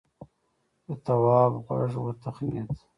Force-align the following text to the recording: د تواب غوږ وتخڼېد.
د 0.85 0.87
تواب 1.05 1.53
غوږ 1.65 1.93
وتخڼېد. 2.01 2.71